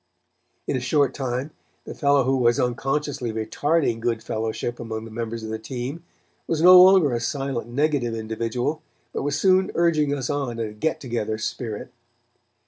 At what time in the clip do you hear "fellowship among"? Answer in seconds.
4.23-5.05